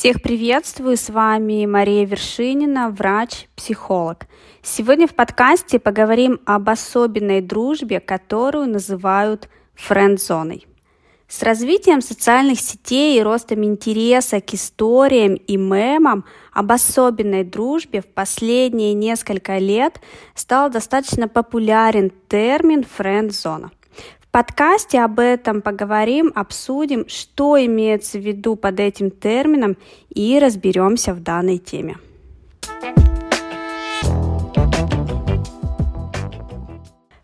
Всех 0.00 0.22
приветствую, 0.22 0.96
с 0.96 1.10
вами 1.10 1.66
Мария 1.66 2.06
Вершинина, 2.06 2.88
врач-психолог. 2.88 4.28
Сегодня 4.62 5.06
в 5.06 5.14
подкасте 5.14 5.78
поговорим 5.78 6.40
об 6.46 6.70
особенной 6.70 7.42
дружбе, 7.42 8.00
которую 8.00 8.66
называют 8.66 9.50
френд-зоной. 9.74 10.66
С 11.28 11.42
развитием 11.42 12.00
социальных 12.00 12.60
сетей 12.60 13.18
и 13.18 13.22
ростом 13.22 13.62
интереса 13.62 14.40
к 14.40 14.54
историям 14.54 15.34
и 15.34 15.58
мемам 15.58 16.24
об 16.50 16.72
особенной 16.72 17.44
дружбе 17.44 18.00
в 18.00 18.06
последние 18.06 18.94
несколько 18.94 19.58
лет 19.58 20.00
стал 20.34 20.70
достаточно 20.70 21.28
популярен 21.28 22.10
термин 22.26 22.84
френд-зона– 22.84 23.70
подкасте 24.30 25.00
об 25.00 25.18
этом 25.18 25.62
поговорим, 25.62 26.32
обсудим, 26.34 27.08
что 27.08 27.62
имеется 27.64 28.18
в 28.18 28.22
виду 28.22 28.56
под 28.56 28.80
этим 28.80 29.10
термином 29.10 29.76
и 30.08 30.38
разберемся 30.38 31.14
в 31.14 31.22
данной 31.22 31.58
теме. 31.58 31.96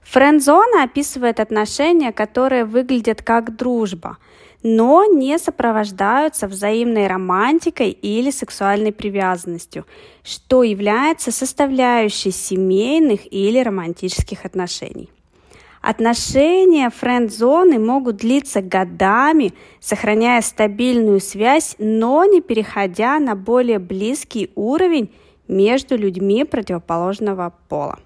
Френд-зона 0.03 0.85
описывает 0.85 1.41
отношения, 1.41 2.11
которые 2.11 2.65
выглядят 2.65 3.23
как 3.23 3.55
дружба, 3.55 4.17
но 4.63 5.05
не 5.05 5.39
сопровождаются 5.39 6.49
взаимной 6.49 7.07
романтикой 7.07 7.91
или 7.91 8.31
сексуальной 8.31 8.93
привязанностью, 8.93 9.85
что 10.23 10.63
является 10.63 11.33
составляющей 11.33 12.31
семейных 12.31 13.31
или 13.31 13.63
романтических 13.63 14.47
отношений. 14.47 15.11
Отношения 15.89 16.91
френд-зоны 16.91 17.79
могут 17.79 18.17
длиться 18.17 18.61
годами, 18.61 19.55
сохраняя 19.79 20.41
стабильную 20.41 21.21
связь, 21.21 21.77
но 21.79 22.25
не 22.25 22.41
переходя 22.41 23.21
на 23.21 23.37
более 23.37 23.79
близкий 23.79 24.51
уровень 24.57 25.13
между 25.47 25.97
людьми 25.97 26.43
противоположного 26.43 27.55
пола. 27.69 28.01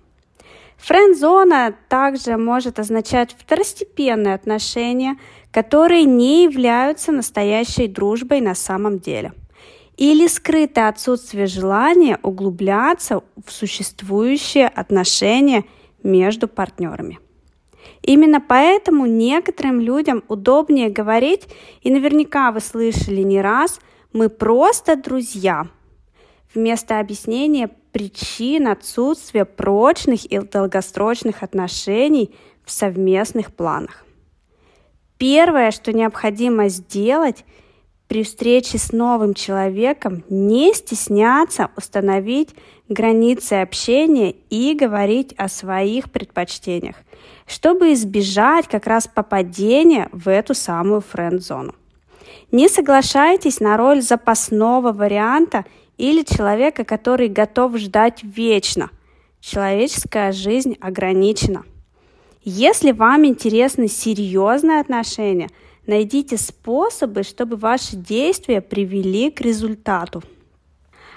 Френд-зона 0.77 1.75
также 1.89 2.37
может 2.37 2.79
означать 2.79 3.35
второстепенные 3.39 4.35
отношения, 4.35 5.17
которые 5.51 6.05
не 6.05 6.45
являются 6.45 7.13
настоящей 7.13 7.89
дружбой 7.89 8.43
на 8.43 8.55
самом 8.55 8.99
деле. 8.99 9.33
Или 9.97 10.27
скрытое 10.27 10.89
отсутствие 10.89 11.47
желания 11.47 12.19
углубляться 12.23 13.23
в 13.43 13.51
существующие 13.51 14.69
отношения 14.69 15.65
между 16.03 16.47
партнерами. 16.47 17.19
Именно 18.03 18.41
поэтому 18.41 19.07
некоторым 19.07 19.81
людям 19.81 20.25
удобнее 20.29 20.89
говорить, 20.89 21.49
и 21.83 21.91
наверняка 21.91 22.51
вы 22.51 22.61
слышали 22.61 23.23
не 23.23 23.41
раз, 23.41 23.81
мы 24.13 24.29
просто 24.29 24.97
друзья, 24.97 25.69
вместо 26.55 26.99
объяснения 26.99 27.71
причин 27.93 28.69
отсутствия 28.69 29.45
прочных 29.45 30.25
и 30.25 30.39
долгосрочных 30.39 31.43
отношений 31.43 32.35
в 32.65 32.71
совместных 32.71 33.55
планах. 33.55 34.05
Первое, 35.19 35.71
что 35.71 35.93
необходимо 35.93 36.69
сделать 36.69 37.45
при 38.11 38.25
встрече 38.25 38.77
с 38.77 38.93
новым 38.93 39.33
человеком, 39.33 40.25
не 40.29 40.75
стесняться 40.75 41.71
установить 41.77 42.51
границы 42.91 43.55
общения 43.55 44.33
и 44.51 44.75
говорить 44.75 45.33
о 45.39 45.49
своих 45.49 46.11
предпочтениях 46.11 46.97
чтобы 47.51 47.93
избежать 47.95 48.69
как 48.69 48.87
раз 48.87 49.09
попадения 49.09 50.09
в 50.13 50.29
эту 50.29 50.55
самую 50.55 51.01
френд-зону. 51.01 51.75
Не 52.53 52.69
соглашайтесь 52.69 53.59
на 53.59 53.77
роль 53.77 54.03
запасного 54.03 54.93
варианта 54.93 55.65
или 55.99 56.23
человека, 56.23 56.85
который 56.85 57.27
готов 57.27 57.77
ждать 57.77 58.23
вечно. 58.23 58.91
Человеческая 59.41 60.31
жизнь 60.31 60.77
ограничена. 60.81 61.65
Если 62.45 62.93
вам 62.93 63.27
интересны 63.27 63.89
серьезные 63.89 64.79
отношения, 64.79 65.49
найдите 65.91 66.39
способы, 66.39 67.23
чтобы 67.23 67.57
ваши 67.57 67.97
действия 67.97 68.61
привели 68.61 69.31
к 69.31 69.41
результату. 69.41 70.23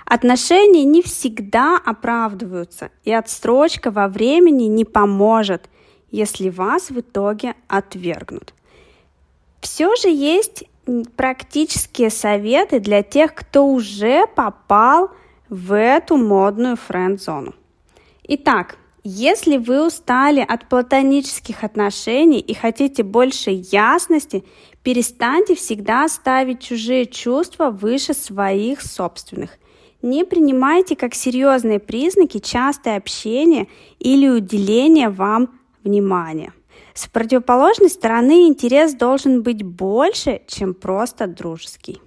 Отношения 0.05 0.83
не 0.83 1.01
всегда 1.01 1.77
оправдываются, 1.77 2.89
и 3.05 3.13
отстрочка 3.13 3.89
во 3.89 4.07
времени 4.07 4.65
не 4.65 4.83
поможет 4.83 5.69
если 6.13 6.49
вас 6.49 6.91
в 6.91 6.99
итоге 6.99 7.55
отвергнут. 7.67 8.53
Все 9.61 9.95
же 9.95 10.09
есть 10.09 10.63
практические 11.15 12.11
советы 12.11 12.79
для 12.79 13.01
тех, 13.01 13.33
кто 13.33 13.65
уже 13.65 14.27
попал 14.27 15.09
в 15.49 15.75
эту 15.75 16.17
модную 16.17 16.75
френд-зону. 16.75 17.55
Итак, 18.25 18.77
если 19.03 19.57
вы 19.57 19.85
устали 19.85 20.39
от 20.39 20.69
платонических 20.69 21.63
отношений 21.63 22.39
и 22.39 22.53
хотите 22.53 23.03
больше 23.03 23.51
ясности, 23.51 24.45
перестаньте 24.81 25.55
всегда 25.55 26.07
ставить 26.07 26.61
чужие 26.61 27.05
чувства 27.05 27.69
выше 27.69 28.13
своих 28.13 28.81
собственных. 28.81 29.57
Не 30.01 30.23
принимайте 30.23 30.95
как 30.95 31.15
серьезные 31.15 31.79
признаки 31.79 32.39
частое 32.39 32.97
общение 32.97 33.67
или 33.99 34.29
уделение 34.29 35.09
вам 35.09 35.59
внимание. 35.83 36.53
С 36.93 37.07
противоположной 37.07 37.89
стороны 37.89 38.47
интерес 38.47 38.93
должен 38.93 39.43
быть 39.43 39.63
больше, 39.63 40.41
чем 40.47 40.73
просто 40.73 41.27
дружеский. 41.27 42.01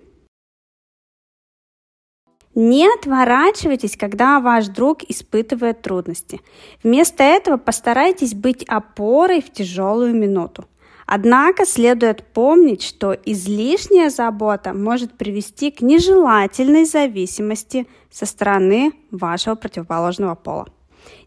Не 2.57 2.89
отворачивайтесь, 2.89 3.99
когда 3.99 4.41
ваш 4.41 4.69
друг 4.69 5.03
испытывает 5.03 5.83
трудности. 5.83 6.41
Вместо 6.83 7.23
этого 7.23 7.59
постарайтесь 7.59 8.33
быть 8.33 8.65
опорой 8.67 9.43
в 9.43 9.53
тяжелую 9.53 10.15
минуту. 10.15 10.65
Однако 11.07 11.67
следует 11.67 12.25
помнить, 12.33 12.83
что 12.83 13.13
излишняя 13.13 14.09
забота 14.09 14.73
может 14.73 15.19
привести 15.19 15.71
к 15.71 15.83
нежелательной 15.83 16.87
зависимости 16.87 17.87
со 18.11 18.25
стороны 18.25 18.93
вашего 19.11 19.55
противоположного 19.55 20.35
пола. 20.35 20.67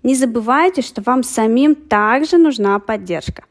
Не 0.02 0.16
забывайте, 0.16 0.82
что 0.82 1.04
вам 1.04 1.22
самим 1.22 1.76
также 1.76 2.40
нужна 2.40 2.80
поддержка. 2.80 3.44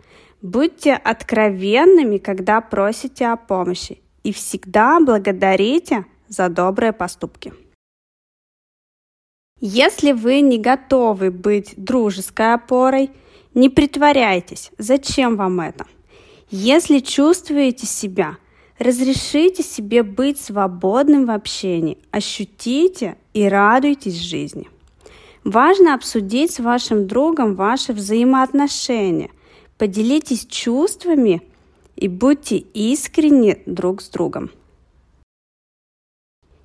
Будьте 0.42 0.94
откровенными, 0.94 2.18
когда 2.18 2.60
просите 2.60 3.28
о 3.28 3.36
помощи, 3.36 4.02
и 4.24 4.32
всегда 4.32 4.98
благодарите 4.98 6.06
за 6.26 6.48
добрые 6.48 6.92
поступки. 6.92 7.52
Если 9.60 10.12
вы 10.12 10.40
не 10.40 10.58
готовы 10.58 11.30
быть 11.30 11.74
дружеской 11.76 12.54
опорой, 12.54 13.10
не 13.54 13.68
притворяйтесь. 13.68 14.70
Зачем 14.78 15.36
вам 15.36 15.60
это? 15.60 15.86
Если 16.50 17.00
чувствуете 17.00 17.86
себя, 17.86 18.36
разрешите 18.78 19.64
себе 19.64 20.04
быть 20.04 20.40
свободным 20.40 21.26
в 21.26 21.30
общении, 21.32 21.98
ощутите 22.12 23.16
и 23.34 23.48
радуйтесь 23.48 24.20
жизни. 24.20 24.68
Важно 25.42 25.94
обсудить 25.94 26.52
с 26.52 26.60
вашим 26.60 27.08
другом 27.08 27.54
ваши 27.54 27.92
взаимоотношения. 27.92 29.30
Поделитесь 29.76 30.46
чувствами 30.46 31.42
и 31.96 32.06
будьте 32.06 32.58
искренни 32.58 33.60
друг 33.66 34.02
с 34.02 34.08
другом. 34.08 34.50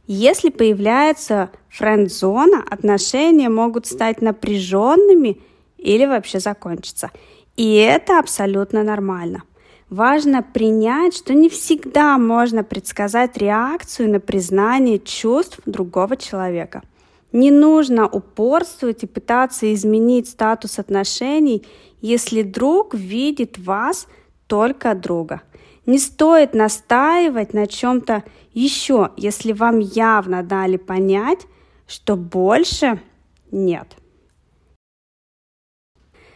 Если 0.06 0.50
появляется 0.50 1.50
френд-зона, 1.69 2.64
отношения 2.69 3.50
могут 3.50 3.86
стать 3.86 4.22
напряженными 4.22 5.40
или 5.78 6.05
вообще 6.05 6.40
закончиться. 6.40 7.11
И 7.55 7.76
это 7.76 8.20
абсолютно 8.20 8.84
нормально. 8.84 9.44
Важно 9.90 10.41
принять, 10.41 11.16
что 11.16 11.34
не 11.34 11.50
всегда 11.50 12.17
можно 12.17 12.64
предсказать 12.64 13.38
реакцию 13.38 14.09
на 14.09 14.20
признание 14.20 15.00
чувств 15.00 15.59
другого 15.66 16.17
человека– 16.17 16.82
не 17.34 17.50
нужно 17.50 18.08
упорствовать 18.08 19.03
и 19.03 19.08
пытаться 19.08 19.73
изменить 19.73 20.29
статус 20.29 20.78
отношений, 20.78 21.66
если 22.00 22.44
друг 22.44 22.94
видит 22.94 23.58
вас 23.58 24.08
только 24.47 24.94
друга. 24.94 25.41
Не 25.85 25.97
стоит 25.97 26.53
настаивать 26.53 27.53
на 27.53 27.68
чем-то 27.68 28.24
еще, 28.53 29.12
если 29.18 29.52
вам 29.52 29.80
явно 29.80 30.44
дали 30.44 30.78
понять, 30.78 31.40
что 31.88 32.16
больше 32.16 33.02
нет. 33.52 33.88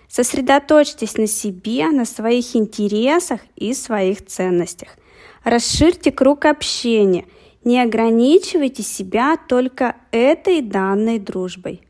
Сосредоточьтесь 0.07 1.17
на 1.17 1.27
себе, 1.27 1.87
на 1.87 2.05
своих 2.05 2.55
интересах 2.55 3.41
и 3.55 3.73
своих 3.73 4.25
ценностях. 4.25 4.97
Расширьте 5.43 6.11
круг 6.11 6.45
общения– 6.45 7.25
не 7.67 7.81
ограничивайте 7.81 8.81
себя 8.81 9.35
только 9.35 9.97
этой 10.11 10.61
данной 10.61 11.19
дружбой. 11.19 11.81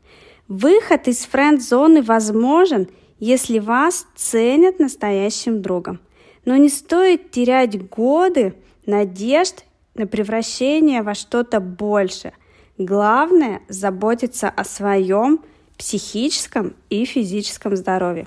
Выход 0.48 1.06
из 1.06 1.18
френд-зоны 1.18 2.02
возможен, 2.02 2.88
если 3.20 3.60
вас 3.60 4.04
ценят 4.16 4.80
настоящим 4.80 5.62
другом. 5.62 6.00
Но 6.48 6.56
не 6.56 6.70
стоит 6.70 7.30
терять 7.30 7.90
годы 7.90 8.54
надежд 8.86 9.66
на 9.94 10.06
превращение 10.06 11.02
во 11.02 11.12
что-то 11.12 11.60
больше. 11.60 12.32
Главное– 12.78 13.60
заботиться 13.68 14.48
о 14.48 14.64
своем 14.64 15.40
психическом 15.76 16.74
и 16.88 17.04
физическом 17.04 17.76
здоровье. 17.76 18.26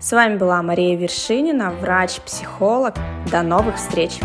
С 0.00 0.10
вами 0.10 0.36
была 0.36 0.60
Мария 0.64 0.96
Вершинина, 0.96 1.70
врач-психолог. 1.70 2.96
До 3.30 3.42
новых 3.42 3.76
встреч! 3.76 4.18